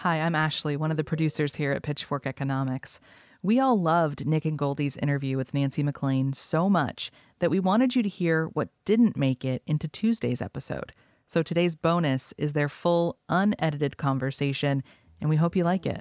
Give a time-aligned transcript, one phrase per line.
[0.00, 3.00] Hi, I'm Ashley, one of the producers here at Pitchfork Economics.
[3.42, 7.94] We all loved Nick and Goldie's interview with Nancy MacLean so much that we wanted
[7.94, 10.94] you to hear what didn't make it into Tuesday's episode.
[11.26, 14.82] So today's bonus is their full, unedited conversation,
[15.20, 16.00] and we hope you like it.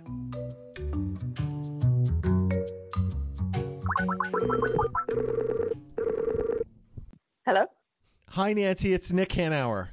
[7.45, 7.65] Hello.
[8.29, 8.93] Hi, Nancy.
[8.93, 9.89] It's Nick Hanauer.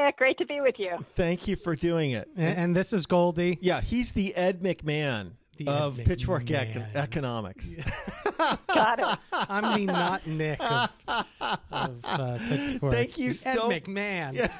[0.00, 0.16] Hi, Nick.
[0.16, 1.04] Great to be with you.
[1.14, 2.28] Thank you for doing it.
[2.36, 3.58] And, and this is Goldie.
[3.60, 6.90] Yeah, he's the Ed McMahon The of Ed Pitchfork McMahon.
[6.92, 7.74] Econ- Economics.
[8.68, 9.18] Got it.
[9.32, 12.92] I'm the not Nick of, of uh, Pitchfork.
[12.94, 14.50] Thank you Ed so- McMahon.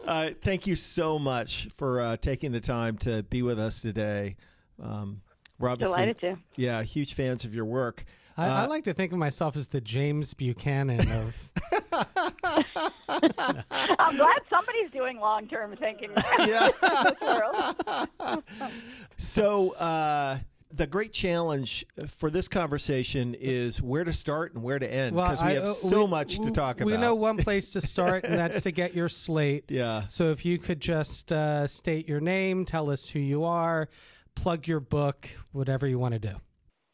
[0.06, 4.36] uh, thank you so much for uh, taking the time to be with us today.
[4.82, 5.20] Um,
[5.58, 6.38] we're obviously, Delighted to.
[6.56, 8.04] yeah, huge fans of your work.
[8.40, 11.50] I, I Uh, like to think of myself as the James Buchanan of.
[13.08, 16.66] I'm glad somebody's doing long-term thinking Yeah.
[16.68, 18.42] in this world.
[19.16, 20.38] So, uh,
[20.72, 25.42] the great challenge for this conversation is where to start and where to end because
[25.42, 26.86] we I- have uh, so we- much to talk about.
[26.86, 29.64] We know one place to start, and that's to get your slate.
[29.68, 30.06] Yeah.
[30.06, 33.88] So if you could just uh, state your name, tell us who you are,
[34.36, 36.34] plug your book, whatever you want to do.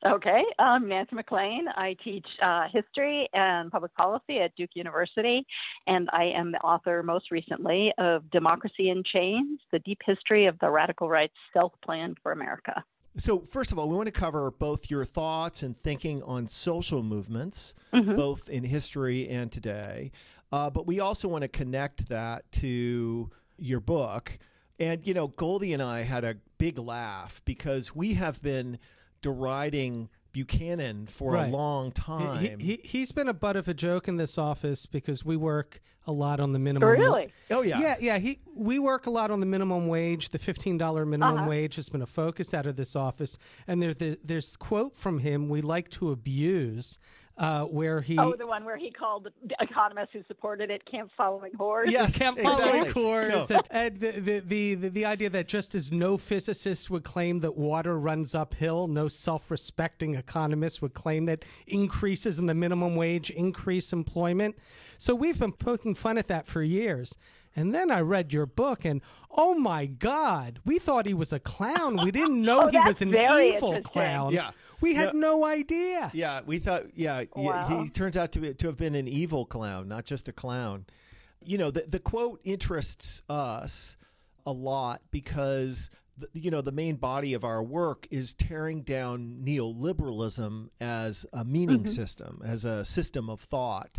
[0.05, 0.42] Okay.
[0.58, 1.66] I'm Nancy MacLean.
[1.69, 5.44] I teach uh, history and public policy at Duke University,
[5.86, 10.58] and I am the author most recently of Democracy in Chains, the deep history of
[10.61, 12.84] the radical right's stealth plan for America.
[13.17, 17.02] So, first of all, we want to cover both your thoughts and thinking on social
[17.02, 18.17] movements, Mm-hmm.
[18.17, 20.12] both in history and today.
[20.52, 24.39] Uh, but we also want to connect that to your book.
[24.78, 28.78] And, you know, Goldie and I had a big laugh because we have been
[29.30, 31.48] deriding Buchanan for Right.
[31.48, 32.60] a long time.
[32.60, 36.12] he, he's been a butt of a joke in this office because we work a
[36.12, 36.88] lot on the minimum.
[36.88, 37.33] Really?
[37.50, 37.80] oh, yeah.
[37.80, 38.18] Yeah, yeah.
[38.18, 40.28] He we work a lot on the minimum wage.
[40.28, 41.48] The fifteen dollar minimum Uh-huh.
[41.48, 43.36] wage has been a focus out of this office.
[43.67, 47.01] And there, the, there's quote from him we like to abuse,
[47.39, 51.11] uh, where he Oh, the one where he called the economists who supported it camp
[51.17, 51.91] following whores?
[51.91, 52.92] Yes, Camp exactly.
[52.92, 53.61] Coors, No.
[53.70, 57.41] and, and the, the, the, the, the idea that just as no physicist would claim
[57.41, 62.96] that water runs uphill, no self respecting economist would claim that increases in the minimum
[62.96, 64.57] wage increase employment.
[64.96, 67.19] So we've been poking fun at that for years.
[67.58, 71.41] And then I read your book, and oh my God, we thought he was a
[71.41, 71.98] clown.
[72.05, 74.33] We didn't know Oh, he was an evil clown.
[74.33, 74.51] Yeah.
[74.81, 76.11] We had no idea.
[76.14, 76.97] Yeah, we thought.
[76.97, 77.83] Yeah, he- Wow.
[77.83, 80.87] he, turns out to be, to have been an evil clown, not just a clown.
[81.42, 83.97] You know, the the quote interests us
[84.45, 89.42] a lot because the, you know the main body of our work is tearing down
[89.45, 91.87] neoliberalism as a meaning mm-hmm.
[91.87, 93.98] system, as a system of thought.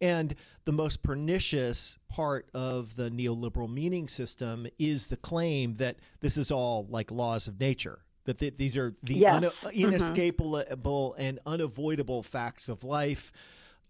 [0.00, 0.34] And
[0.64, 6.50] the most pernicious part of the neoliberal meaning system is the claim that this is
[6.52, 9.42] all like laws of nature, that th- these are the Yes.
[9.64, 13.32] un- inescapable and unavoidable facts of life,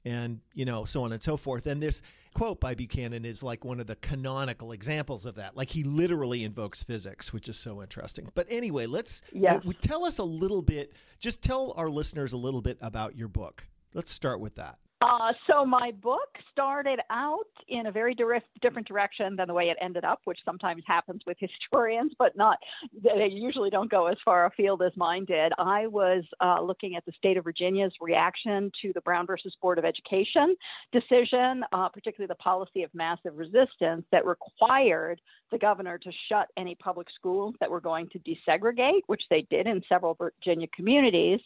[0.04, 1.66] and you know so on and so forth.
[1.66, 2.02] And this
[2.34, 5.56] quote by Buchanan is like one of the canonical examples of that.
[5.56, 8.28] Like he literally invokes physics, which is so interesting.
[8.34, 9.64] But anyway, let's Yes.
[9.66, 10.92] uh, tell us a little bit.
[11.18, 13.64] Just tell our listeners a little bit about your book.
[13.92, 14.78] Let's start with that.
[15.00, 18.16] Uh, so my book started out in a very
[18.60, 22.58] different direction than the way it ended up, which sometimes happens with historians, but not.
[23.04, 25.52] They usually don't go as far afield as mine did.
[25.56, 29.78] I was uh, looking at the state of Virginia's reaction to the Brown versus Board
[29.78, 30.56] of Education
[30.92, 35.20] decision, uh, particularly the policy of massive resistance that required
[35.50, 39.66] the governor to shut any public schools that were going to desegregate, which they did
[39.66, 41.40] in several Virginia communities.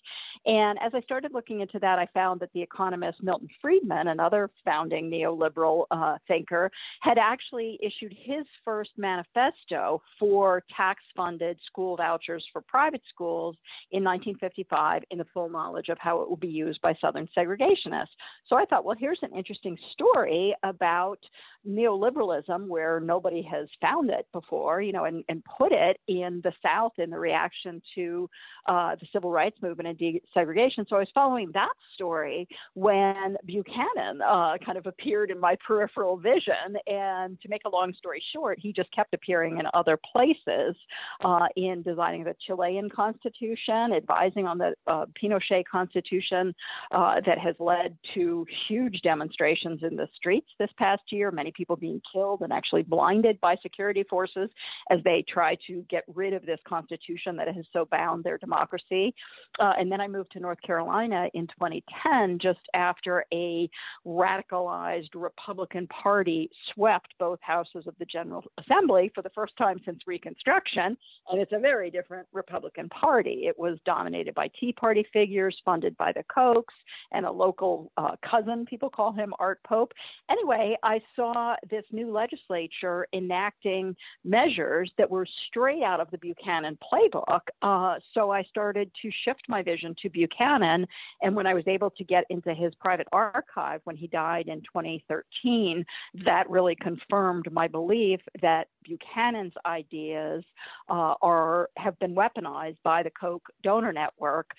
[0.46, 4.50] And as I started looking into that, I found that the economist Milton Friedman, another
[4.64, 6.70] founding neoliberal uh, thinker,
[7.00, 13.56] had actually issued his first manifesto for tax funded school vouchers for private schools
[13.90, 18.06] in 1955 in the full knowledge of how it would be used by Southern segregationists.
[18.48, 21.18] So I thought, well, here's an interesting story about
[21.66, 26.52] neoliberalism where nobody has found it before, you know, and, and put it in the
[26.62, 28.28] South in the reaction to
[28.66, 30.88] uh, the civil rights movement and desegregation.
[30.88, 36.16] So I was following that story when Buchanan uh, kind of appeared in my peripheral
[36.16, 36.76] vision.
[36.86, 40.76] And to make a long story short, he just kept appearing in other places
[41.24, 46.54] uh, in designing the Chilean Constitution, advising on the uh, Pinochet Constitution
[46.90, 51.76] uh, that has led to huge demonstrations in the streets this past year, many people
[51.76, 54.50] being killed and actually blinded by security forces
[54.90, 59.14] as they try to get rid of this constitution that has so bound their democracy.
[59.58, 63.68] Uh, and then I moved to North Carolina in 2010, just after a
[64.06, 70.00] radicalized Republican Party swept both houses of the General Assembly for the first time since
[70.06, 70.96] Reconstruction.
[71.30, 73.44] And it's a very different Republican Party.
[73.46, 76.74] It was dominated by Tea Party figures, funded by the Kochs,
[77.12, 79.92] and a local uh, cousin, people call him Art Pope.
[80.30, 86.78] Anyway, I saw this new legislature enacting measures that were straight out of the Buchanan
[86.92, 87.40] playbook.
[87.62, 90.86] Uh, so I started to shift my vision to Buchanan.
[91.22, 94.60] And when I was able to get into his private archive when he died in
[94.62, 95.84] 2013,
[96.24, 100.44] that really confirmed my belief that Buchanan's ideas
[100.88, 104.50] uh, are have been weaponized by the Koch donor network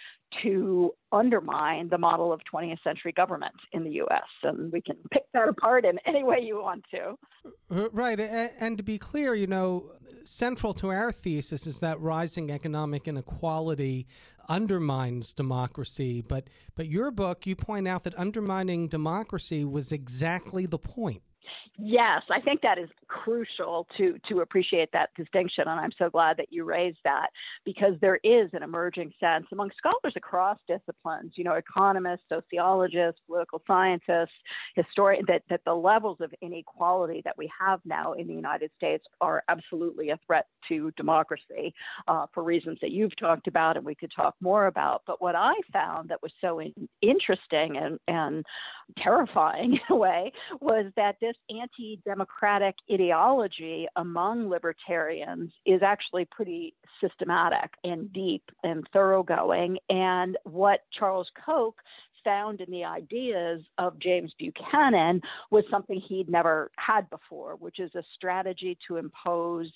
[0.41, 4.23] to undermine the model of 20th century government in the U.S.
[4.43, 7.17] And we can pick that apart in any way you want to.
[7.69, 8.19] Uh, right.
[8.19, 9.91] And to be clear, you know,
[10.23, 14.07] central to our thesis is that rising economic inequality
[14.49, 16.21] undermines democracy.
[16.21, 21.21] But, but your book, you point out that undermining democracy was exactly the point.
[21.77, 26.37] Yes, I think that is crucial to to appreciate that distinction, and I'm so glad
[26.37, 27.29] that you raised that
[27.65, 33.61] because there is an emerging sense among scholars across disciplines, you know, economists, sociologists, political
[33.65, 34.33] scientists,
[34.75, 39.03] historians, that that the levels of inequality that we have now in the United States
[39.19, 41.73] are absolutely a threat to democracy
[42.07, 45.01] uh, for reasons that you've talked about and we could talk more about.
[45.07, 48.45] But what I found that was so in, interesting and and
[48.97, 50.31] terrifying in a way
[50.61, 58.85] was that this anti democratic ideology among libertarians is actually pretty systematic and deep and
[58.93, 59.77] thoroughgoing.
[59.89, 61.75] And what Charles Koch
[62.23, 65.21] found in the ideas of James Buchanan
[65.51, 69.69] was something he'd never had before, which is a strategy to impose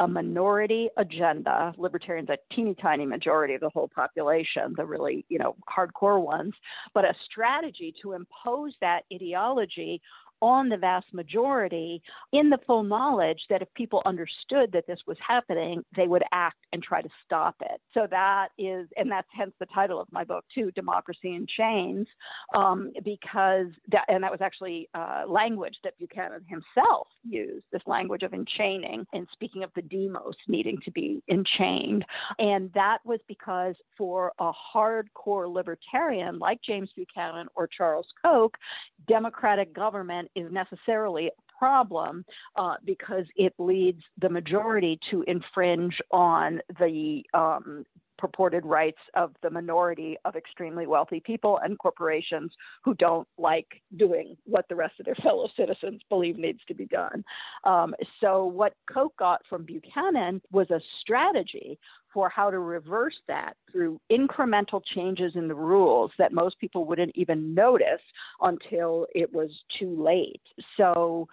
[0.00, 1.74] a minority agenda.
[1.76, 6.52] Libertarians, a teeny tiny majority of the whole population, the really, you know, hardcore ones,
[6.94, 10.00] but a strategy to impose that ideology
[10.40, 12.02] on the vast majority
[12.32, 16.58] in the full knowledge that if people understood that this was happening, they would act
[16.72, 17.80] and try to stop it.
[17.94, 22.06] So that is, and that's hence the title of my book too, Democracy in Chains,
[22.54, 28.22] um, because that, and that was actually uh, language that Buchanan himself used, this language
[28.22, 32.04] of enchaining and speaking of the demos needing to be enchained.
[32.38, 38.54] And that was because for a hardcore libertarian like James Buchanan or Charles Koch,
[39.06, 42.24] democratic government is necessarily a problem
[42.56, 47.84] uh, because it leads the majority to infringe on the um,
[48.18, 52.52] purported rights of the minority of extremely wealthy people and corporations
[52.84, 56.84] who don't like doing what the rest of their fellow citizens believe needs to be
[56.86, 57.24] done.
[57.64, 61.78] Um, so, what Koch got from Buchanan was a strategy
[62.12, 67.12] for how to reverse that through incremental changes in the rules that most people wouldn't
[67.14, 68.00] even notice
[68.40, 70.40] until it was too late.
[70.76, 71.28] So,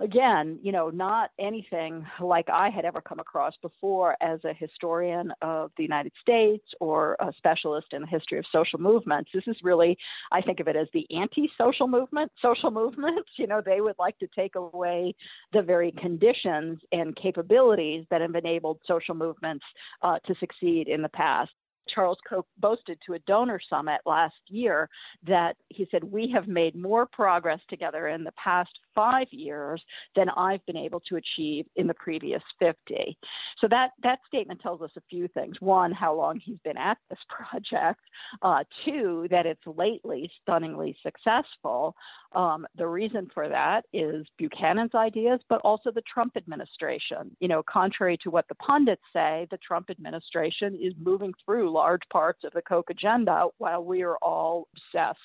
[0.00, 5.32] again, you know, not anything like I had ever come across before as a historian
[5.42, 9.30] of the United States or a specialist in the history of social movements.
[9.32, 9.96] This is really,
[10.32, 13.30] I think of it as the anti social movement, social movements.
[13.36, 15.14] You know, they would like to take away
[15.52, 19.64] the very conditions and capabilities that have enabled social movements
[20.02, 21.50] uh, to succeed in the past.
[21.92, 24.88] Charles Koch boasted to a donor summit last year
[25.26, 29.82] that he said, We have made more progress together in the past five years
[30.14, 33.16] than I've been able to achieve in the previous 50.
[33.60, 35.56] So that, that statement tells us a few things.
[35.60, 38.00] One, how long he's been at this project.
[38.42, 41.94] Uh, two, that it's lately stunningly successful.
[42.32, 47.36] Um, the reason for that is Buchanan's ideas, but also the Trump administration.
[47.40, 52.02] You know, contrary to what the pundits say, the Trump administration is moving through large
[52.10, 55.18] parts of the Koch agenda while we are all obsessed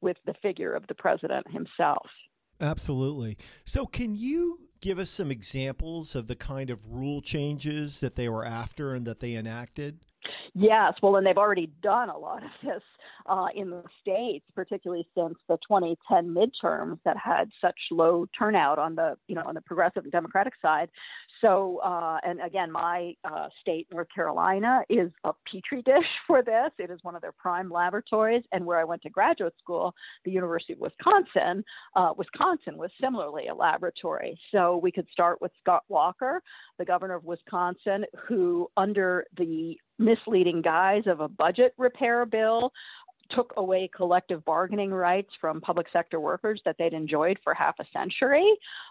[0.00, 2.06] with the figure of the president himself.
[2.60, 3.36] Absolutely.
[3.64, 8.28] So, can you give us some examples of the kind of rule changes that they
[8.28, 9.98] were after and that they enacted?
[10.54, 12.82] Yes, well, and they've already done a lot of this
[13.26, 18.94] uh, in the states, particularly since the 2010 midterms that had such low turnout on
[18.94, 20.88] the you know on the progressive and Democratic side.
[21.40, 26.70] So, uh, and again, my uh, state, North Carolina, is a petri dish for this.
[26.78, 28.42] It is one of their prime laboratories.
[28.52, 31.64] And where I went to graduate school, the University of Wisconsin,
[31.96, 34.38] uh, Wisconsin was similarly a laboratory.
[34.52, 36.42] So we could start with Scott Walker,
[36.78, 42.72] the governor of Wisconsin, who, under the misleading guise of a budget repair bill,
[43.30, 47.84] took away collective bargaining rights from public sector workers that they'd enjoyed for half a
[47.92, 48.46] century.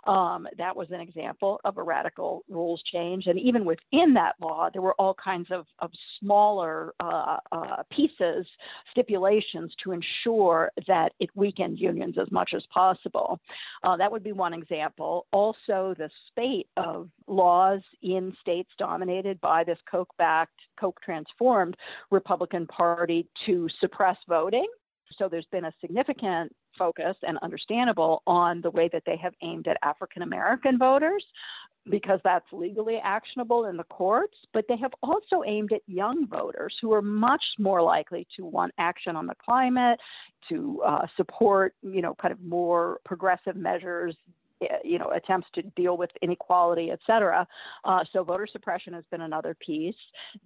[0.06, 3.28] Um, that was an example of a radical rules change.
[3.28, 8.46] And even within that law, there were all kinds of, of smaller uh, uh, pieces,
[8.92, 13.40] stipulations to ensure that it weakened unions as much as possible.
[13.84, 15.26] Uh, that would be one example.
[15.32, 21.76] Also, the spate of laws in states dominated by this Koch backed, Koch transformed
[22.12, 24.68] Republican Party to suppress voting.
[25.18, 29.68] So there's been a significant focus and understandable on the way that they have aimed
[29.68, 31.24] at African American voters
[31.90, 36.76] because that's legally actionable in the courts, but they have also aimed at young voters
[36.82, 39.98] who are much more likely to want action on the climate,
[40.50, 44.16] to uh, support, you know, kind of more progressive measures
[44.84, 47.48] you know attempts to deal with inequality, et cetera.
[47.84, 49.96] Uh, so voter suppression has been another piece.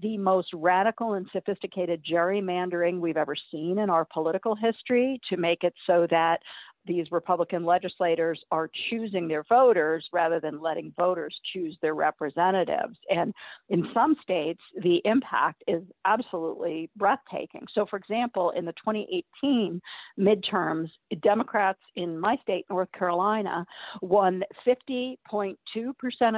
[0.01, 5.63] The most radical and sophisticated gerrymandering we've ever seen in our political history to make
[5.63, 6.39] it so that
[6.85, 12.97] these Republican legislators are choosing their voters rather than letting voters choose their representatives.
[13.09, 13.33] And
[13.69, 17.65] in some states, the impact is absolutely breathtaking.
[17.73, 19.81] So, for example, in the 2018
[20.19, 20.89] midterms,
[21.21, 23.65] Democrats in my state, North Carolina,
[24.01, 25.55] won 50.2%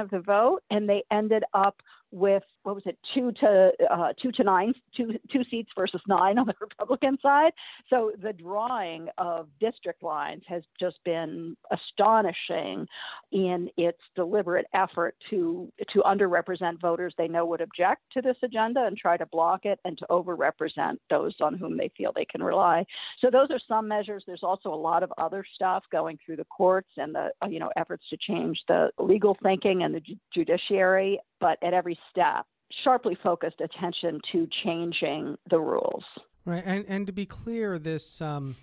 [0.00, 4.32] of the vote, and they ended up with what was it two to uh, two
[4.32, 7.52] to nine two two seats versus nine on the Republican side.
[7.88, 12.86] So the drawing of district lines has just been astonishing
[13.32, 18.84] in its deliberate effort to to underrepresent voters they know would object to this agenda
[18.86, 22.42] and try to block it, and to overrepresent those on whom they feel they can
[22.42, 22.84] rely.
[23.20, 24.24] So those are some measures.
[24.26, 27.70] There's also a lot of other stuff going through the courts and the you know
[27.76, 30.02] efforts to change the legal thinking and the
[30.32, 32.46] judiciary but at every step,
[32.82, 36.04] sharply focused attention to changing the rules.
[36.44, 38.56] Right, and and to be clear, this um,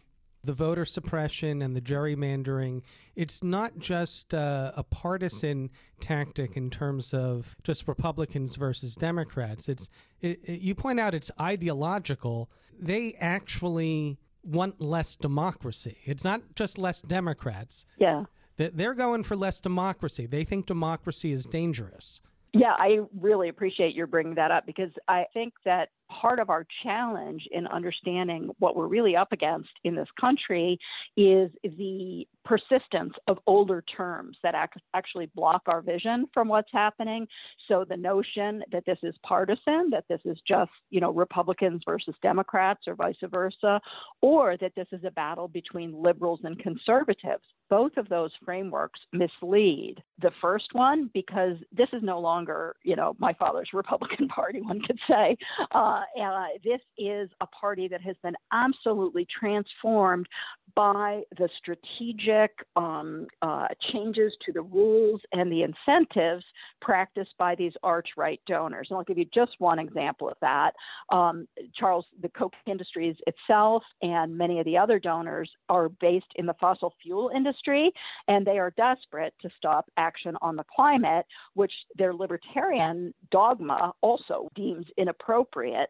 [0.43, 2.81] the voter suppression and the gerrymandering,
[3.15, 9.69] it's not just uh, a partisan tactic in terms of just Republicans versus Democrats.
[9.69, 9.89] It's
[10.21, 12.49] it, it, you point out it's ideological.
[12.79, 15.97] They actually want less democracy.
[16.05, 17.85] It's not just less Democrats.
[17.97, 18.23] Yeah.
[18.57, 20.27] They're going for less democracy.
[20.27, 22.21] They think democracy is dangerous.
[22.53, 25.89] Yeah, I really appreciate your bringing that up because I think that
[26.19, 30.77] part of our challenge in understanding what we're really up against in this country
[31.15, 37.27] is the persistence of older terms that ac- actually block our vision from what's happening.
[37.67, 42.15] So the notion that this is partisan, that this is just, you know, Republicans versus
[42.21, 43.79] Democrats or vice versa,
[44.21, 47.43] or that this is a battle between liberals and conservatives.
[47.69, 50.03] Both of those frameworks mislead.
[50.21, 54.81] The first one, because this is no longer, you know, my father's Republican Party, one
[54.81, 55.37] could say.
[55.71, 60.27] Uh, uh, this is a party that has been absolutely transformed
[60.75, 66.43] by the strategic um, uh, changes to the rules and the incentives
[66.81, 68.87] practiced by these arch right donors.
[68.89, 70.71] And I'll give you just one example of that.
[71.11, 76.45] Um, Charles, the Koch Industries itself and many of the other donors are based in
[76.45, 77.91] the fossil fuel industry,
[78.27, 84.49] and they are desperate to stop action on the climate, which their libertarian dogma also
[84.55, 85.89] deems inappropriate.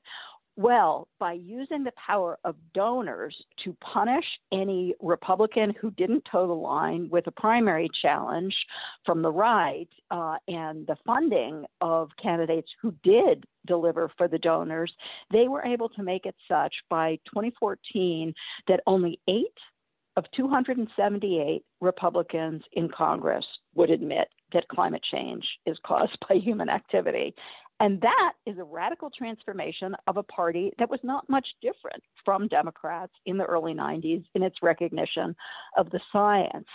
[0.58, 6.53] Well, by using the power of donors to punish any Republican who didn't toe the
[6.53, 8.53] line with a primary challenge
[9.05, 14.91] from the right uh, and the funding of candidates who did deliver for the donors,
[15.31, 18.34] they were able to make it such by 2014
[18.67, 19.58] that only eight
[20.17, 27.34] of 278 Republicans in Congress would admit that climate change is caused by human activity.
[27.82, 32.48] And that is a radical transformation of a party that was not much different from
[32.48, 35.36] Democrats in the early 90s in its recognition
[35.76, 36.68] of the science.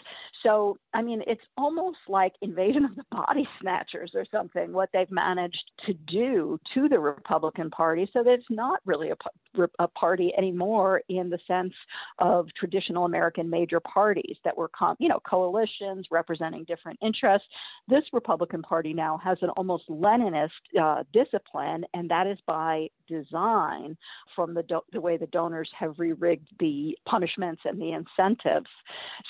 [0.42, 5.10] So, I mean, it's almost like invasion of the body snatchers or something, what they've
[5.12, 10.32] managed to do to the Republican Party, so that it's not really a, a party
[10.36, 11.74] anymore in the sense
[12.18, 17.46] of traditional American major parties that were, com- you know, coalitions representing different interests.
[17.86, 23.96] This Republican Party now has an almost Leninist uh, discipline, and that is by design
[24.34, 28.66] from the, do- the way the donors have re rigged the punishments and the incentives.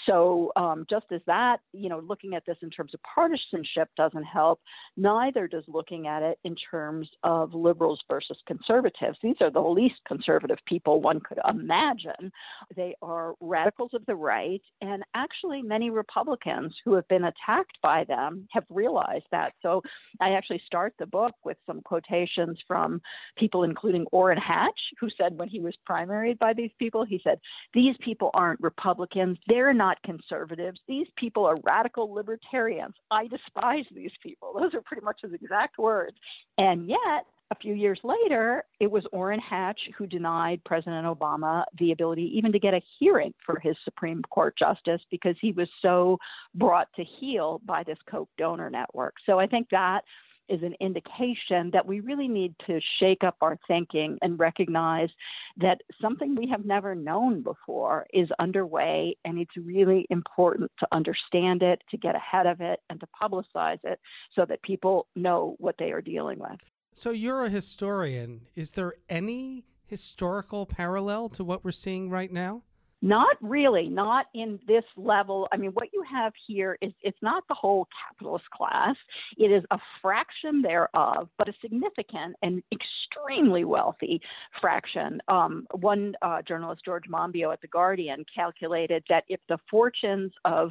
[0.07, 4.25] So, um, just as that, you know, looking at this in terms of partisanship doesn't
[4.25, 4.61] help,
[4.97, 9.19] neither does looking at it in terms of liberals versus conservatives.
[9.23, 12.33] These are the least conservative people one could imagine.
[12.75, 18.05] They are radicals of the right, and actually, many Republicans who have been attacked by
[18.05, 19.53] them have realized that.
[19.63, 19.83] So,
[20.21, 23.01] I actually start the book with with some quotations from
[23.37, 27.39] people, including Orrin Hatch, who said when he was primaried by these people, he said,
[27.75, 29.39] These people aren't Republicans.
[29.47, 30.81] They're not conservatives.
[30.89, 32.95] These people are radical libertarians.
[33.11, 34.55] I despise these people.
[34.59, 36.17] Those are pretty much his exact words.
[36.59, 41.93] And yet, a few years later, it was Orrin Hatch who denied President Obama the
[41.93, 46.19] ability even to get a hearing for his Supreme Court justice because he was so
[46.55, 49.15] brought to heel by this Koch donor network.
[49.27, 50.01] So I think that
[50.49, 55.09] is an indication that we really need to shake up our thinking and recognize
[55.57, 61.63] that something we have never known before is underway, and it's really important to understand
[61.63, 64.01] it, to get ahead of it, and to publicize it
[64.35, 66.59] so that people know what they are dealing with.
[66.95, 68.43] So you're a historian.
[68.55, 72.63] Is there any historical parallel to what we're seeing right now?
[73.03, 75.49] Not really, not in this level.
[75.53, 78.97] I mean, what you have here is it's not the whole capitalist class.
[79.37, 84.21] It is a fraction thereof, but a significant and extremely wealthy
[84.61, 85.21] fraction.
[85.29, 90.71] Um, one uh, journalist, George Monbiot at The Guardian, calculated that if the fortunes of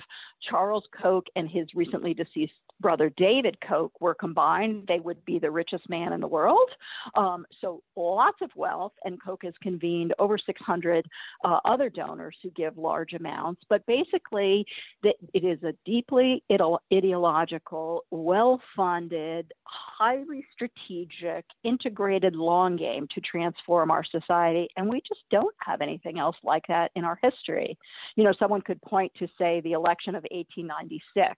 [0.49, 5.51] Charles Koch and his recently deceased brother David Koch were combined, they would be the
[5.51, 6.69] richest man in the world.
[7.15, 11.05] Um, so lots of wealth, and Koch has convened over 600
[11.43, 13.61] uh, other donors who give large amounts.
[13.69, 14.65] But basically,
[15.03, 16.43] it is a deeply
[16.93, 25.55] ideological, well-funded, highly strategic, integrated long game to transform our society, and we just don't
[25.59, 27.77] have anything else like that in our history.
[28.15, 31.35] You know, someone could point to say the election of 1896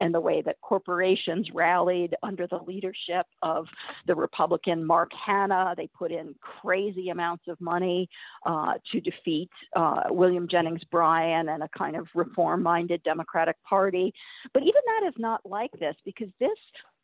[0.00, 3.66] and the way that corporations rallied under the leadership of
[4.06, 5.74] the Republican Mark Hanna.
[5.76, 8.08] They put in crazy amounts of money
[8.46, 14.12] uh, to defeat uh, William Jennings Bryan and a kind of reform minded Democratic Party.
[14.52, 16.58] But even that is not like this because this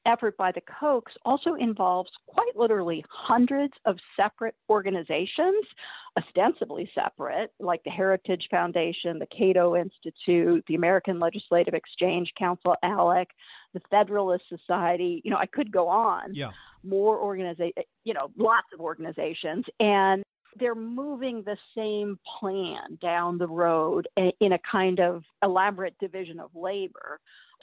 [0.06, 5.64] effort by the Kochs also involves quite literally hundreds of separate organizations,
[6.16, 13.26] ostensibly separate, like the Heritage Foundation, the Cato Institute, the American Legislative Exchange Council, ALEC,
[13.74, 15.20] the Federalist Society.
[15.24, 16.32] You know, I could go on.
[16.32, 16.50] Yeah.
[16.82, 20.22] More organization, you know, lots of organizations, and
[20.58, 26.50] they're moving the same plan down the road in a kind of elaborate division of
[26.54, 27.20] labor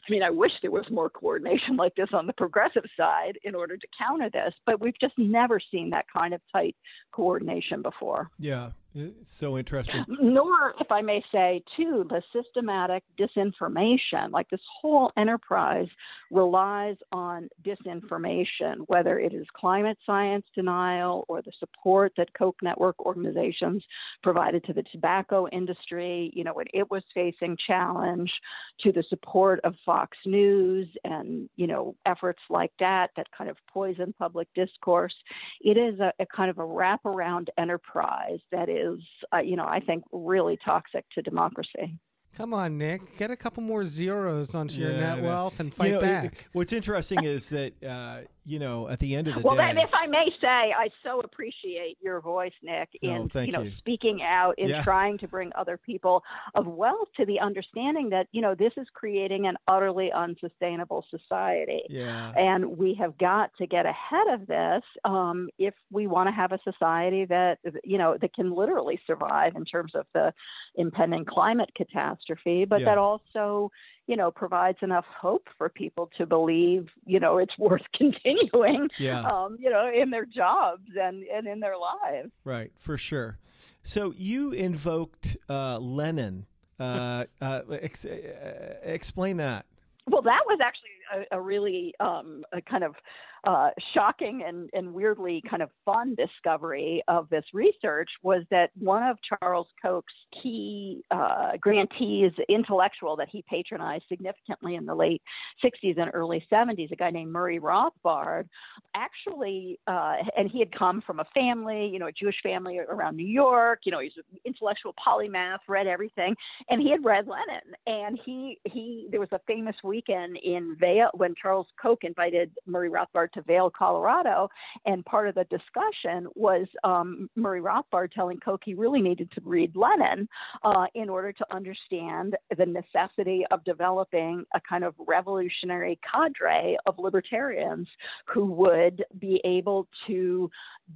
[0.08, 3.56] I mean, I wish there was more coordination like this on the progressive side in
[3.56, 6.76] order to counter this, but we've just never seen that kind of tight
[7.12, 8.30] coordination before.
[8.40, 8.72] Yeah.
[9.00, 10.04] It's so interesting.
[10.08, 14.32] Nor, if I may say, too, the systematic disinformation.
[14.32, 15.88] Like this whole enterprise
[16.32, 23.06] relies on disinformation, whether it is climate science denial or the support that Koch network
[23.06, 23.84] organizations
[24.24, 28.32] provided to the tobacco industry, you know, when it was facing challenge,
[28.80, 33.58] to the support of Fox News and, you know, efforts like that that kind of
[33.72, 35.14] poison public discourse.
[35.62, 39.02] It is a, a kind of a wraparound enterprise that is is,
[39.34, 41.98] uh, you know, I think really toxic to democracy.
[42.36, 43.18] Come on, Nick.
[43.18, 46.26] Get a couple more zeros onto yeah, your net wealth and fight you know, back.
[46.26, 49.74] It, what's interesting is that uh, you know, at the end of the well, day.
[49.76, 53.52] Well, if I may say, I so appreciate your voice, Nick, oh, in oh, you
[53.52, 53.74] know you.
[53.78, 54.84] speaking out in yeah.
[54.84, 56.24] trying to bring other people
[56.56, 61.82] of wealth to the understanding that you know this is creating an utterly unsustainable society,
[61.90, 62.32] yeah.
[62.38, 66.54] and we have got to get ahead of this um, if we want to have
[66.54, 70.34] a society that you know that can literally survive in terms of the
[70.76, 72.86] impending climate catastrophe, but yeah.
[72.86, 73.70] that also
[74.08, 79.22] you know, provides enough hope for people to believe, you know, it's worth continuing, yeah.
[79.22, 82.32] um, you know, in their jobs and, and in their lives.
[82.44, 83.38] Right, for sure.
[83.84, 86.46] So you invoked uh, Lenin.
[86.80, 89.66] Uh, uh, ex- uh, explain that.
[90.08, 92.96] Well, that was actually a, a really um, a kind of
[93.44, 99.04] uh, shocking and, and weirdly kind of fun discovery of this research was that one
[99.04, 105.22] of Charles Koch's key uh, grantees, intellectual that he patronized significantly in the late
[105.64, 108.48] 60s and early 70s, a guy named Murray Rothbard,
[108.96, 113.16] actually, uh, and he had come from a family, you know, a Jewish family around
[113.16, 113.82] New York.
[113.86, 116.36] You know, he's an intellectual polymath, read everything,
[116.70, 117.76] and he had read Lenin.
[117.86, 122.90] And he he there was a famous weekend in Vail when Charles Koch invited Murray
[122.90, 124.50] Rothbard to Vail, Colorado,
[124.86, 129.42] and part of the discussion was um, Murray Rothbard telling Koch he really needed to
[129.44, 130.28] read Lenin
[130.64, 136.96] uh, in order to understand the necessity of developing a kind of revolutionary cadre of
[136.98, 137.88] libertarians
[138.26, 140.50] who would be able to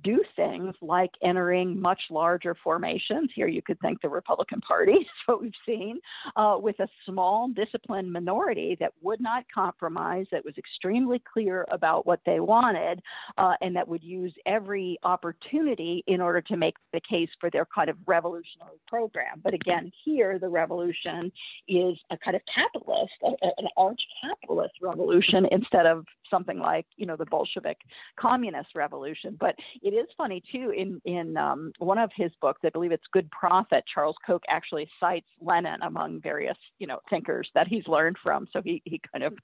[0.03, 3.29] do things like entering much larger formations.
[3.35, 5.99] Here you could think the Republican Party, is what we've seen,
[6.35, 12.05] uh, with a small disciplined minority that would not compromise, that was extremely clear about
[12.05, 13.01] what they wanted,
[13.37, 17.65] uh, and that would use every opportunity in order to make the case for their
[17.73, 19.41] kind of revolutionary program.
[19.43, 21.31] But again, here the revolution
[21.67, 27.15] is a kind of capitalist, an arch capitalist revolution instead of something like you know
[27.15, 27.77] the Bolshevik
[28.19, 29.37] communist revolution.
[29.39, 30.71] But it is funny too.
[30.71, 34.87] In in um, one of his books, I believe it's Good Profit, Charles Koch actually
[34.99, 38.47] cites Lenin among various you know thinkers that he's learned from.
[38.53, 39.37] So he he kind of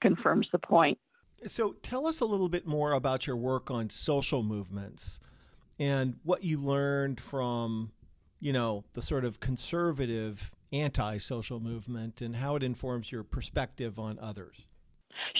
[0.00, 0.98] confirms the point.
[1.46, 5.20] So tell us a little bit more about your work on social movements
[5.78, 7.92] and what you learned from
[8.40, 14.18] you know the sort of conservative anti-social movement and how it informs your perspective on
[14.18, 14.66] others.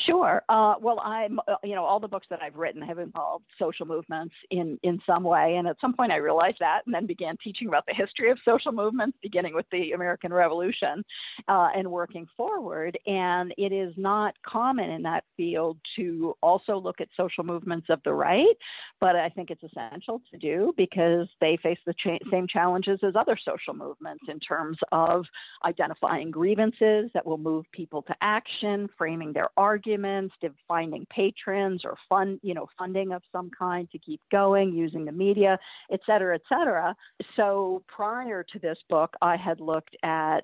[0.06, 0.42] Sure.
[0.48, 3.86] Uh, well, I'm, uh, you know, all the books that I've written have involved social
[3.86, 5.56] movements in, in some way.
[5.56, 8.38] And at some point I realized that and then began teaching about the history of
[8.44, 11.04] social movements, beginning with the American Revolution
[11.48, 12.98] uh, and working forward.
[13.06, 18.00] And it is not common in that field to also look at social movements of
[18.04, 18.56] the right,
[19.00, 23.14] but I think it's essential to do because they face the cha- same challenges as
[23.16, 25.24] other social movements in terms of
[25.64, 30.34] identifying grievances that will move people to action, framing their arguments,
[30.68, 35.12] finding patrons or fund, you know, funding of some kind to keep going, using the
[35.12, 35.58] media,
[35.90, 36.94] et cetera, et cetera.
[37.36, 40.40] So prior to this book, I had looked at,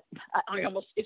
[0.49, 1.05] I almost, it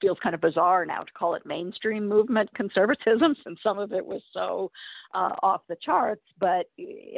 [0.00, 4.04] feels kind of bizarre now to call it mainstream movement conservatism since some of it
[4.04, 4.70] was so
[5.16, 6.66] uh, off the charts, but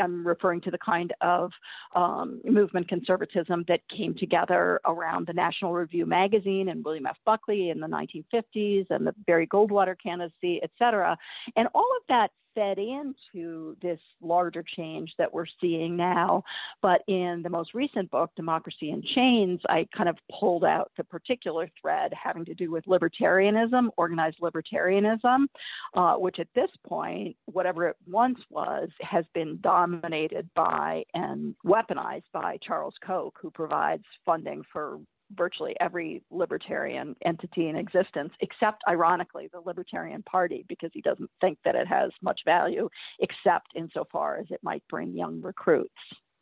[0.00, 1.50] I'm referring to the kind of
[1.96, 7.16] um, movement conservatism that came together around the National Review magazine and William F.
[7.26, 11.18] Buckley in the 1950s and the Barry Goldwater candidacy, et cetera.
[11.56, 16.42] And all of that fed into this larger change that we're seeing now.
[16.82, 21.04] But in the most recent book, Democracy in Chains, I kind of pulled out the
[21.04, 25.46] particular thread having to do with libertarianism, organized libertarianism,
[25.94, 32.30] uh, which at this point, whatever it once was, has been dominated by and weaponized
[32.32, 34.98] by Charles Koch, who provides funding for
[35.36, 41.58] virtually every libertarian entity in existence, except, ironically, the Libertarian Party, because he doesn't think
[41.64, 42.88] that it has much value,
[43.20, 45.92] except insofar as it might bring young recruits.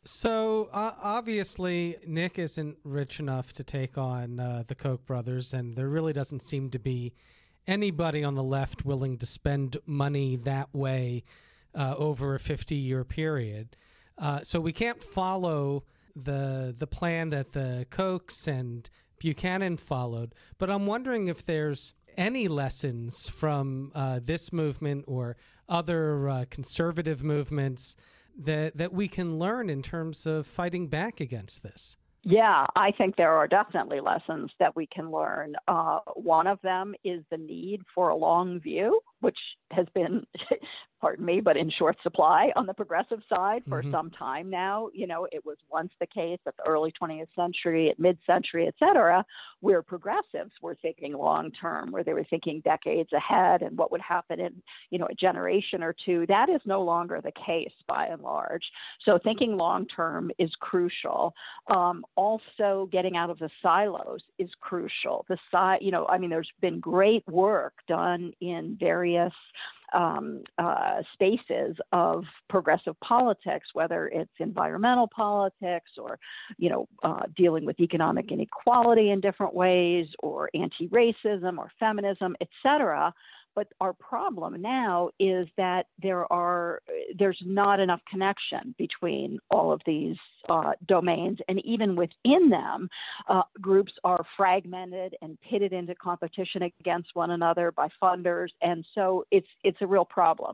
[0.05, 5.75] So uh, obviously, Nick isn't rich enough to take on uh, the Koch brothers, and
[5.75, 7.13] there really doesn't seem to be
[7.67, 11.23] anybody on the left willing to spend money that way
[11.75, 13.75] uh, over a 50 year period.
[14.17, 15.83] Uh, so we can't follow
[16.15, 20.33] the the plan that the Kochs and Buchanan followed.
[20.57, 25.37] But I'm wondering if there's any lessons from uh, this movement or
[25.69, 27.95] other uh, conservative movements
[28.37, 31.97] that that we can learn in terms of fighting back against this.
[32.29, 35.55] Yeah, I think there are definitely lessons that we can learn.
[35.65, 39.37] Uh, one of them is the need for a long view, which
[39.71, 40.27] has been
[40.99, 43.91] pardon me, but in short supply on the progressive side for mm-hmm.
[43.91, 44.89] some time now.
[44.93, 48.75] You know, it was once the case at the early 20th century, at mid-century, et
[48.79, 49.23] cetera,
[49.61, 54.01] where progressives were thinking long term, where they were thinking decades ahead and what would
[54.01, 56.25] happen in, you know, a generation or two.
[56.27, 58.63] That is no longer the case by and large.
[59.05, 61.33] So thinking long term is crucial.
[61.67, 65.25] Um, also, getting out of the silos is crucial.
[65.29, 69.33] The side, you know, I mean, there's been great work done in various
[69.93, 76.19] um, uh, spaces of progressive politics, whether it's environmental politics or,
[76.57, 82.49] you know, uh, dealing with economic inequality in different ways, or anti-racism or feminism, et
[82.61, 83.13] cetera.
[83.57, 86.79] But our problem now is that there are
[87.17, 90.15] there's not enough connection between all of these
[90.47, 92.87] uh, domains, and even within them,
[93.27, 99.25] uh, groups are fragmented and pitted into competition against one another by funders, and so
[99.31, 100.53] it's it's a real problem.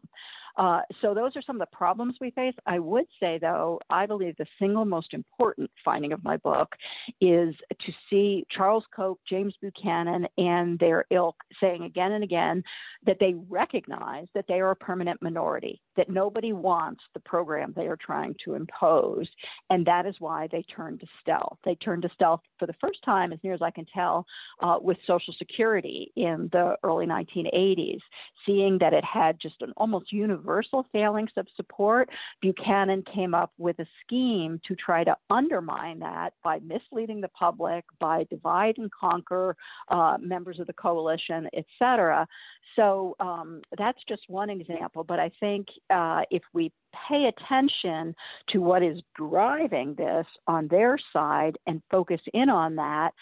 [0.56, 2.54] Uh, so those are some of the problems we face.
[2.66, 6.76] I would say, though, I believe the single most important finding of my book
[7.22, 12.64] is to see Charles Koch, James Buchanan, and their ilk saying again and again
[13.06, 17.88] that they recognize that they are a permanent minority, that nobody wants the program they
[17.88, 19.28] are trying to impose,
[19.70, 21.58] and that is why they turned to stealth.
[21.66, 24.26] They turned to stealth for the first time, as near as I can tell,
[24.62, 28.00] uh, with Social Security in the early 1980s,
[28.46, 32.10] seeing that it had just an almost universal phalanx of support,
[32.42, 37.86] Buchanan came up with a scheme to try to undermine that by misleading the public,
[38.00, 39.56] by divide and conquer
[39.90, 42.28] uh, members of the coalition, et cetera.
[42.76, 45.04] So um, that's just one example.
[45.04, 46.72] But I think uh, if we
[47.10, 48.16] pay attention
[48.50, 53.14] to what is driving this on their side and focus in on that,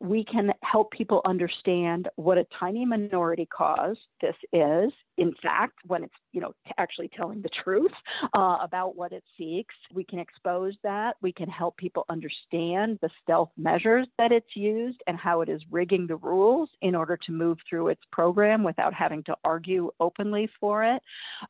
[0.00, 4.92] we can help people understand what a tiny minority cause this is.
[5.16, 7.92] In fact, when it's you know actually telling the truth
[8.34, 11.16] uh, about what it seeks, we can expose that.
[11.20, 15.60] We can help people understand the stealth measures that it's used and how it is
[15.70, 20.48] rigging the rules in order to move through its program without having to argue openly
[20.60, 21.02] for it.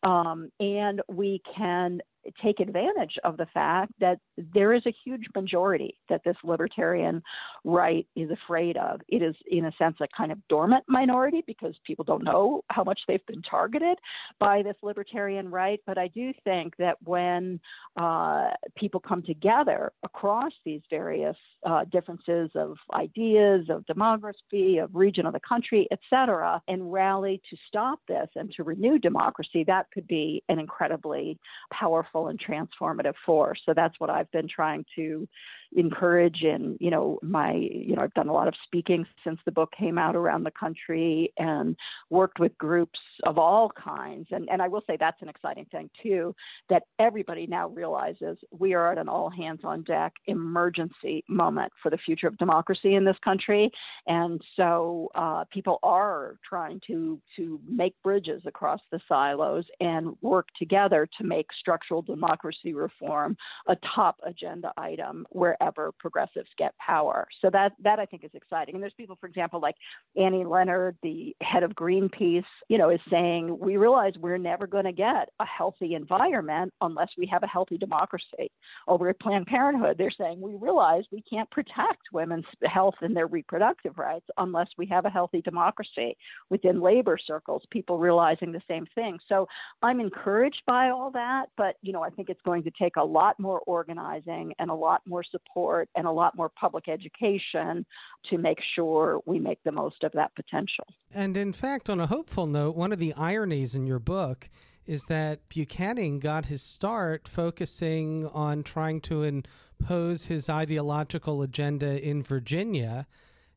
[0.02, 2.00] Um, and we can
[2.42, 7.22] take advantage of the fact that there is a huge majority that this libertarian
[7.64, 9.00] right is afraid of.
[9.08, 12.84] It is, in a sense, a kind of dormant minority because people don't know how
[12.84, 13.98] much they've been targeted
[14.38, 15.80] by this libertarian right.
[15.86, 17.60] But I do think that when
[17.96, 25.26] uh, people come together across these various uh, differences of ideas, of demography, of region
[25.26, 29.86] of the country, et cetera, and rally to stop this and to renew democracy, that
[29.92, 31.38] could be an incredibly
[31.72, 33.60] powerful and transformative force.
[33.64, 35.28] So that's what I've been trying to
[35.76, 39.52] encourage and you know my you know I've done a lot of speaking since the
[39.52, 41.76] book came out around the country and
[42.10, 44.28] worked with groups of all kinds.
[44.30, 46.34] And and I will say that's an exciting thing too
[46.70, 51.90] that everybody now realizes we are at an all hands on deck emergency moment for
[51.90, 53.70] the future of democracy in this country.
[54.06, 60.48] And so uh, people are trying to to make bridges across the silos and work
[60.58, 67.26] together to make structural democracy reform a top agenda item where wherever progressives get power.
[67.40, 68.74] So that that I think is exciting.
[68.74, 69.76] And there's people, for example, like
[70.16, 74.84] Annie Leonard, the head of Greenpeace, you know, is saying we realize we're never going
[74.84, 78.50] to get a healthy environment unless we have a healthy democracy.
[78.86, 83.26] Over at Planned Parenthood, they're saying we realize we can't protect women's health and their
[83.26, 86.16] reproductive rights unless we have a healthy democracy.
[86.50, 89.18] Within labor circles, people realizing the same thing.
[89.28, 89.46] So
[89.82, 93.04] I'm encouraged by all that, but you know, I think it's going to take a
[93.04, 97.84] lot more organizing and a lot more support support and a lot more public education
[98.30, 100.84] to make sure we make the most of that potential.
[101.12, 104.48] And in fact, on a hopeful note, one of the ironies in your book
[104.86, 112.22] is that Buchanan got his start focusing on trying to impose his ideological agenda in
[112.22, 113.06] Virginia.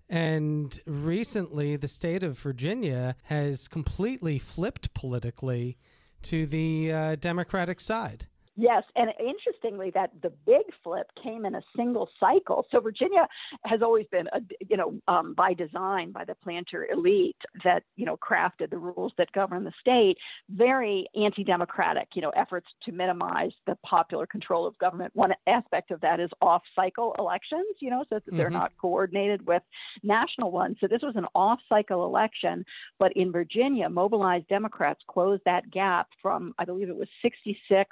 [0.10, 5.78] And recently, the state of Virginia has completely flipped politically
[6.24, 8.28] to the uh, Democratic side.
[8.62, 12.68] Yes, and interestingly, that the big flip came in a single cycle.
[12.70, 13.28] So Virginia
[13.66, 18.06] has always been, a, you know, um, by design by the planter elite that you
[18.06, 20.16] know crafted the rules that govern the state.
[20.52, 25.12] Very anti-democratic, you know, efforts to minimize the popular control of government.
[25.16, 28.58] One aspect of that is off-cycle elections, you know, so that they're mm-hmm.
[28.58, 29.64] not coordinated with
[30.04, 30.78] national ones.
[30.80, 32.64] So this was an off-cycle election,
[33.00, 37.90] but in Virginia, mobilized Democrats closed that gap from, I believe it was 66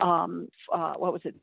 [0.00, 1.34] um, uh, what was it,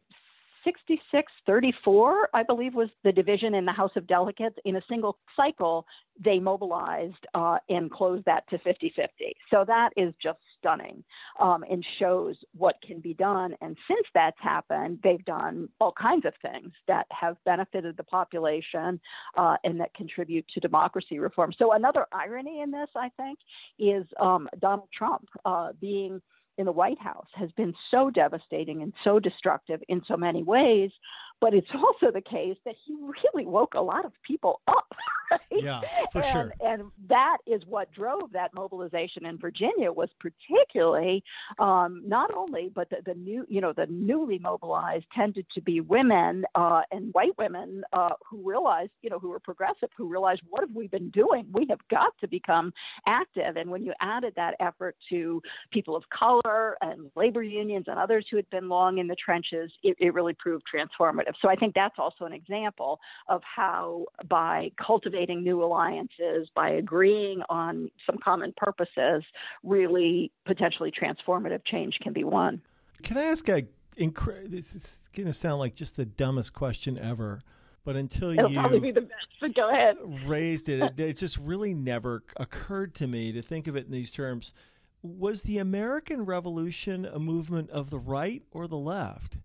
[0.64, 4.56] 66 34, I believe, was the division in the House of Delegates.
[4.66, 5.86] In a single cycle,
[6.24, 9.36] they mobilized uh, and closed that to 50 50.
[9.50, 11.04] So that is just stunning
[11.40, 13.56] um, and shows what can be done.
[13.62, 19.00] And since that's happened, they've done all kinds of things that have benefited the population
[19.36, 21.52] uh, and that contribute to democracy reform.
[21.58, 23.40] So, another irony in this, I think,
[23.80, 26.22] is um, Donald Trump uh, being
[26.58, 30.92] in the White House has been so devastating and so destructive in so many ways.
[31.42, 34.88] But it's also the case that he really woke a lot of people up.
[35.32, 35.64] Right?
[35.64, 36.54] Yeah, for and, sure.
[36.62, 41.24] And that is what drove that mobilization in Virginia was particularly
[41.58, 45.80] um, not only, but the, the, new, you know, the newly mobilized tended to be
[45.82, 50.42] women uh, and white women uh, who realized, you know, who were progressive, who realized
[50.50, 51.48] what have we been doing?
[51.52, 52.72] We have got to become
[53.08, 53.56] active.
[53.56, 55.42] And when you added that effort to
[55.72, 59.72] people of color and labor unions and others who had been long in the trenches,
[59.84, 61.33] it, it really proved transformative.
[61.42, 67.42] So I think that's also an example of how by cultivating new alliances, by agreeing
[67.50, 69.24] on some common purposes,
[69.64, 72.62] really potentially transformative change can be won.
[73.02, 73.64] Can I ask a
[73.98, 77.42] incre- this is going to sound like just the dumbest question ever,
[77.84, 79.28] but until It'll you probably be the best.
[79.40, 79.98] So go ahead.
[80.26, 83.92] raised it, it, it just really never occurred to me to think of it in
[83.92, 84.54] these terms.
[85.02, 89.38] Was the American Revolution a movement of the right or the left?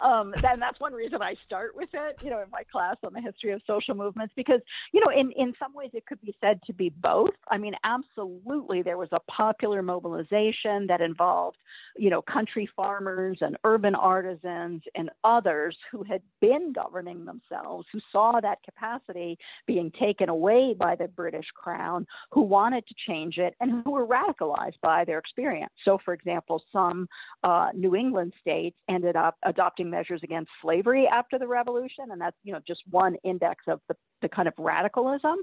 [0.00, 3.12] um, then that's one reason I start with it, you know, in my class on
[3.12, 4.60] the history of social movements, because,
[4.92, 7.34] you know, in, in some ways it could be said to be both.
[7.48, 11.58] I mean, absolutely, there was a popular mobilization that involved
[11.98, 18.00] you know, country farmers and urban artisans and others who had been governing themselves, who
[18.12, 23.54] saw that capacity being taken away by the British crown, who wanted to change it,
[23.60, 25.72] and who were radicalized by their experience.
[25.84, 27.08] So, for example, some
[27.42, 32.36] uh, New England states ended up adopting measures against slavery after the Revolution, and that's
[32.44, 35.36] you know just one index of the, the kind of radicalism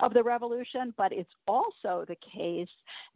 [0.00, 0.94] of the Revolution.
[0.96, 2.68] But it's also the case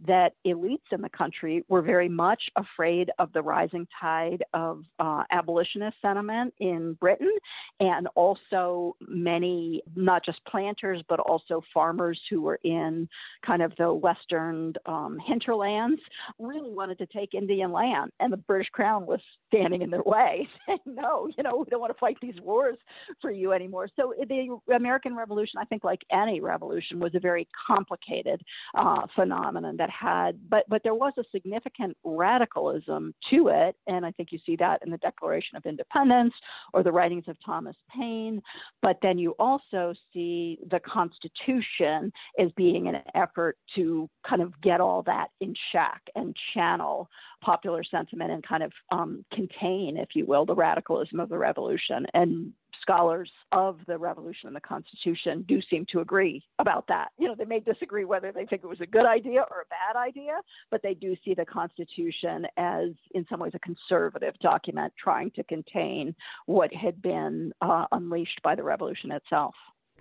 [0.06, 5.24] that elites in the country were very much afraid of the rising tide of uh,
[5.30, 7.32] abolitionist sentiment in Britain,
[7.80, 13.08] and also many not just planters but also farmers who were in
[13.44, 16.00] kind of the western um, hinterlands
[16.38, 20.48] really wanted to take Indian land, and the British Crown was standing in their way,
[20.66, 22.76] saying, "No, you know, we don't want to fight these wars
[23.20, 27.46] for you anymore." So the American Revolution, I think, like any revolution, was a very
[27.66, 28.40] complicated
[28.74, 34.12] uh, phenomenon that had, but but there was a significant radicalism to it, and I
[34.12, 36.34] think you see that in the Declaration of Independence
[36.72, 38.42] or the writings of Thomas Paine.
[38.82, 44.80] But then you also see the Constitution as being an effort to kind of get
[44.80, 47.08] all that in check and channel
[47.46, 52.04] popular sentiment and kind of um, contain, if you will, the radicalism of the revolution.
[52.12, 57.08] And scholars of the revolution and the Constitution do seem to agree about that.
[57.18, 59.70] You know, they may disagree whether they think it was a good idea or a
[59.70, 60.40] bad idea,
[60.72, 65.44] but they do see the Constitution as, in some ways, a conservative document trying to
[65.44, 66.14] contain
[66.46, 69.54] what had been uh, unleashed by the revolution itself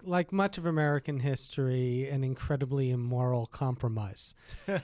[0.03, 4.35] like much of American history, an incredibly immoral compromise.
[4.65, 4.81] but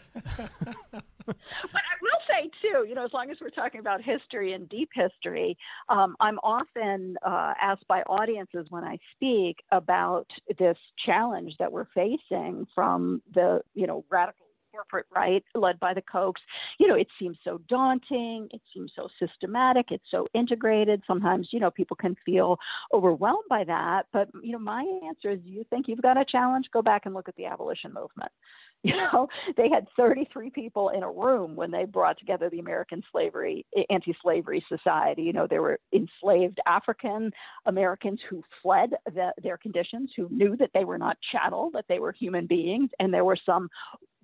[1.27, 4.89] I will say too, you know, as long as we're talking about history and deep
[4.93, 5.57] history,
[5.89, 11.87] um, I'm often uh, asked by audiences when I speak about this challenge that we're
[11.93, 16.41] facing from the, you know, radical corporate right led by the Kochs,
[16.79, 18.47] you know, it seems so daunting.
[18.51, 19.87] It seems so systematic.
[19.91, 21.01] It's so integrated.
[21.05, 22.57] Sometimes, you know, people can feel
[22.93, 24.03] overwhelmed by that.
[24.13, 26.67] But, you know, my answer is you think you've got a challenge?
[26.71, 28.31] Go back and look at the abolition movement.
[28.83, 33.03] You know, they had 33 people in a room when they brought together the American
[33.11, 35.21] Slavery eh, Anti-Slavery Society.
[35.21, 37.29] You know, there were enslaved African
[37.67, 41.99] Americans who fled the, their conditions, who knew that they were not chattel, that they
[41.99, 43.69] were human beings, and there were some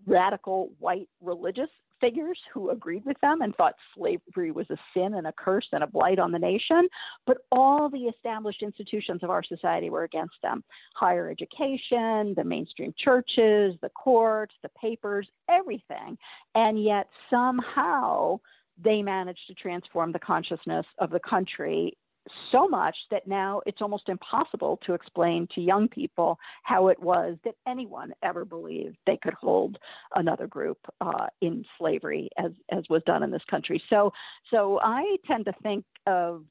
[0.07, 5.27] radical white religious figures who agreed with them and thought slavery was a sin and
[5.27, 6.87] a curse and a blight on the nation.
[7.25, 10.63] But all the established institutions of our society were against them
[10.95, 16.17] higher education, the mainstream churches, the courts, the papers, everything.
[16.55, 18.39] And yet somehow
[18.83, 21.97] they managed to transform the consciousness of the country
[22.51, 27.37] so much that now it's almost impossible to explain to young people how it was
[27.43, 29.77] that anyone ever believed they could hold
[30.15, 33.81] another group uh, in slavery as as was done in this country.
[33.89, 34.11] So
[34.51, 36.43] so I tend to think of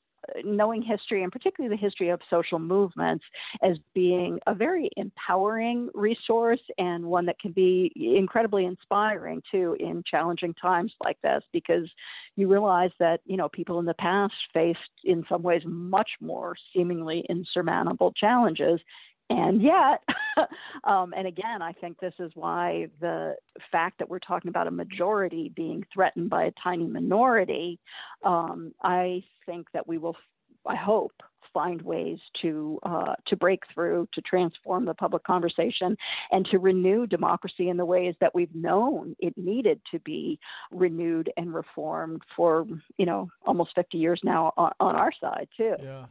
[0.44, 3.24] knowing history and particularly the history of social movements
[3.62, 10.02] as being a very empowering resource and one that can be incredibly inspiring too in
[10.08, 11.88] challenging times like this because
[12.36, 16.54] you realize that you know people in the past faced in some ways much more
[16.74, 18.80] seemingly insurmountable challenges
[19.28, 20.02] and yet,
[20.84, 23.34] um, and again, I think this is why the
[23.72, 27.80] fact that we're talking about a majority being threatened by a tiny minority,
[28.24, 30.16] um, I think that we will,
[30.66, 31.14] I hope,
[31.56, 35.96] find ways to uh, to break through, to transform the public conversation,
[36.30, 40.38] and to renew democracy in the ways that we've known it needed to be
[40.70, 42.66] renewed and reformed for
[42.98, 45.76] you know almost 50 years now on, on our side too.
[45.82, 46.04] Yeah.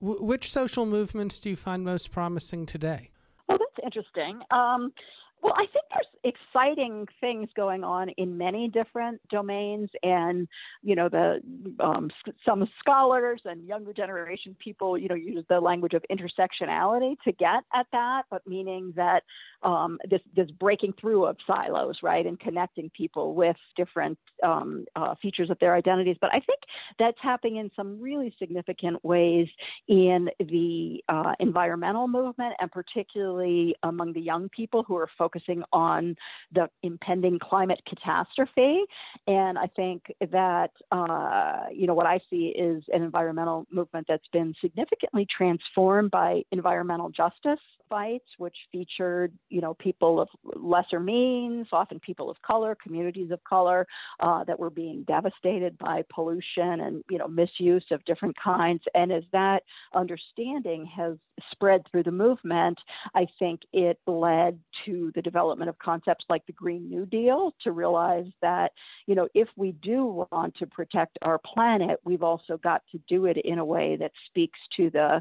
[0.00, 3.10] which social movements do you find most promising today?
[3.48, 4.42] Oh, that's interesting.
[4.52, 4.92] Um,
[5.42, 10.48] well, I think there's exciting things going on in many different domains, and
[10.82, 11.40] you know, the
[11.80, 12.10] um,
[12.44, 17.62] some scholars and younger generation people, you know, use the language of intersectionality to get
[17.74, 19.22] at that, but meaning that
[19.62, 25.14] um, this this breaking through of silos, right, and connecting people with different um, uh,
[25.20, 26.16] features of their identities.
[26.20, 26.60] But I think
[26.98, 29.48] that's happening in some really significant ways
[29.88, 36.16] in the uh, environmental movement, and particularly among the young people who are focusing on
[36.52, 38.80] the impending climate catastrophe.
[39.26, 44.26] And I think that uh, you know what I see is an environmental movement that's
[44.32, 51.66] been significantly transformed by environmental justice fights, which featured, you know, people of lesser means,
[51.72, 53.86] often people of color, communities of color,
[54.20, 58.82] uh, that were being devastated by pollution and, you know, misuse of different kinds.
[58.94, 59.62] And as that
[59.94, 61.16] understanding has
[61.50, 62.78] spread through the movement,
[63.14, 67.72] I think it led to the development of concepts like the Green New Deal to
[67.72, 68.70] realize that,
[69.06, 73.26] you know, if we do want to protect our planet, we've also got to do
[73.26, 75.20] it in a way that speaks to the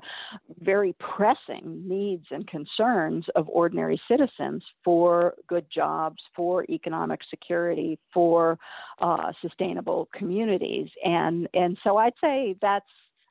[0.60, 8.60] very pressing needs and concerns of ordinary citizens for good jobs, for economic security, for
[9.00, 10.90] uh, sustainable communities.
[11.04, 12.86] And, and so I'd say that's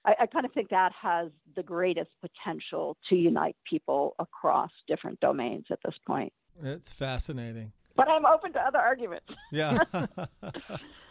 [0.05, 5.21] I, I kind of think that has the greatest potential to unite people across different
[5.21, 6.33] domains at this point.
[6.63, 7.73] It's fascinating.
[7.97, 9.27] But I'm open to other arguments.
[9.51, 9.79] Yeah.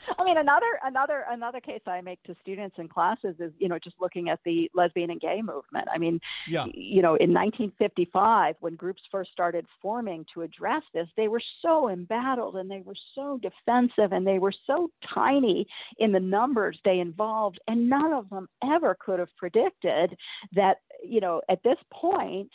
[0.19, 3.79] I mean, another another another case I make to students in classes is you know
[3.79, 5.87] just looking at the lesbian and gay movement.
[5.93, 6.65] I mean, yeah.
[6.73, 11.89] you know, in 1955 when groups first started forming to address this, they were so
[11.89, 15.67] embattled and they were so defensive and they were so tiny
[15.97, 20.15] in the numbers they involved, and none of them ever could have predicted
[20.53, 22.49] that you know at this point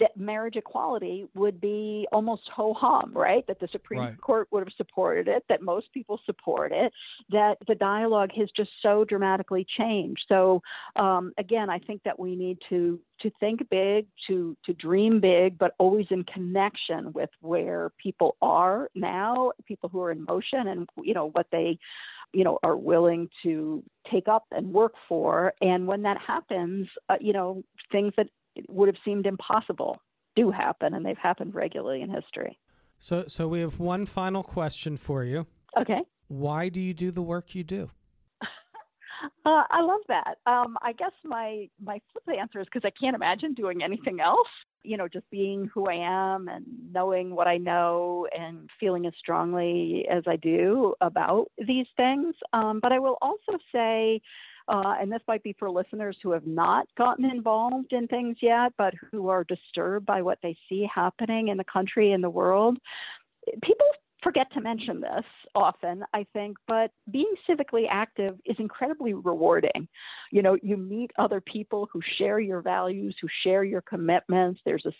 [0.00, 3.46] that marriage equality would be almost ho hum, right?
[3.46, 4.20] That the Supreme right.
[4.20, 6.92] Court would have supported it, that most people support it,
[7.30, 10.24] that the dialogue has just so dramatically changed.
[10.28, 10.62] So
[10.96, 15.58] um, again, I think that we need to to think big, to to dream big,
[15.58, 20.88] but always in connection with where people are now, people who are in motion, and
[21.02, 21.78] you know what they
[22.32, 27.16] you know are willing to take up and work for and when that happens uh,
[27.20, 28.26] you know things that
[28.68, 30.00] would have seemed impossible
[30.34, 32.58] do happen, and they've happened regularly in history.
[32.98, 35.46] So, so we have one final question for you.
[35.78, 36.00] Okay.
[36.28, 37.90] Why do you do the work you do?
[39.44, 40.38] Uh, I love that.
[40.46, 44.48] Um, I guess my my flip answer is because I can't imagine doing anything else.
[44.82, 49.12] You know, just being who I am and knowing what I know and feeling as
[49.18, 52.34] strongly as I do about these things.
[52.52, 54.20] Um, but I will also say
[54.68, 58.72] uh, and this might be for listeners who have not gotten involved in things yet,
[58.78, 62.78] but who are disturbed by what they see happening in the country and the world.
[63.62, 63.86] People
[64.22, 69.88] forget to mention this often, I think, but being civically active is incredibly rewarding.
[70.30, 74.60] You know, you meet other people who share your values, who share your commitments.
[74.64, 74.92] There's a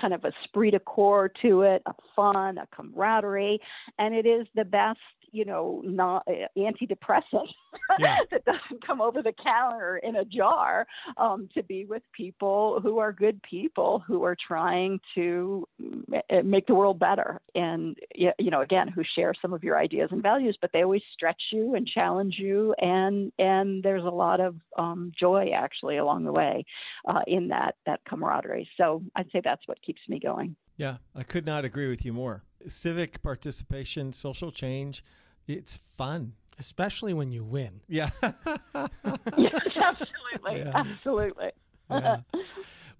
[0.00, 3.58] kind of a esprit de corps to it, a fun, a camaraderie,
[3.98, 4.98] and it is the best
[5.32, 7.48] you know, not uh, antidepressant
[7.98, 8.16] yeah.
[8.30, 12.98] that doesn't come over the counter in a jar um, to be with people who
[12.98, 15.66] are good people who are trying to
[16.12, 17.40] uh, make the world better.
[17.54, 21.02] And you know again who share some of your ideas and values but they always
[21.12, 22.74] stretch you and challenge you.
[22.78, 26.64] And and there's a lot of um, joy actually along the way
[27.06, 28.68] uh, in that that camaraderie.
[28.76, 30.56] So I'd say that's what keeps me going.
[30.76, 35.04] Yeah I could not agree with you more civic participation, social change,
[35.46, 36.34] it's fun.
[36.60, 37.80] Especially when you win.
[37.88, 38.10] Yeah.
[38.22, 40.58] yes, absolutely.
[40.58, 40.72] Yeah.
[40.74, 41.50] Absolutely.
[41.90, 42.16] Yeah.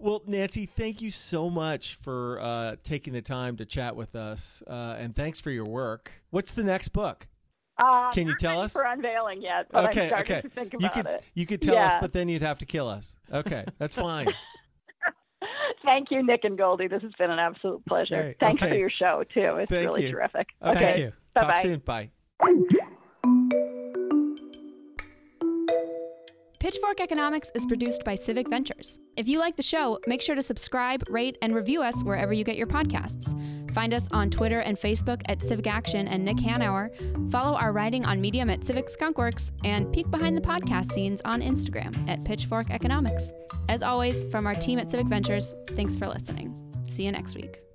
[0.00, 4.62] Well, Nancy, thank you so much for uh, taking the time to chat with us,
[4.68, 6.12] uh, and thanks for your work.
[6.30, 7.26] What's the next book?
[7.76, 8.72] Uh, Can you tell us?
[8.72, 10.42] For unveiling yet, but okay, I'm starting okay.
[10.42, 11.24] to think about you could, it.
[11.34, 11.86] You could tell yeah.
[11.86, 13.16] us, but then you'd have to kill us.
[13.32, 14.28] Okay, that's fine.
[15.84, 16.88] Thank you, Nick and Goldy.
[16.88, 18.22] This has been an absolute pleasure.
[18.22, 18.40] Great.
[18.40, 18.72] Thanks okay.
[18.72, 19.56] for your show too.
[19.56, 20.12] It's Thank really you.
[20.12, 20.48] terrific.
[20.64, 20.78] Okay.
[20.78, 21.12] Thank you.
[21.34, 21.78] Bye Talk soon.
[21.80, 22.10] Bye.
[26.60, 28.98] Pitchfork Economics is produced by Civic Ventures.
[29.16, 32.42] If you like the show, make sure to subscribe, rate, and review us wherever you
[32.44, 33.32] get your podcasts.
[33.72, 36.90] Find us on Twitter and Facebook at Civic Action and Nick Hanauer.
[37.30, 41.42] Follow our writing on Medium at Civic Skunkworks and peek behind the podcast scenes on
[41.42, 43.32] Instagram at Pitchfork Economics.
[43.68, 46.58] As always, from our team at Civic Ventures, thanks for listening.
[46.88, 47.67] See you next week.